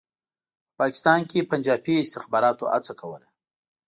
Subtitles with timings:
[0.67, 3.27] په پاکستان کې پنجابي استخباراتو هڅه کوله.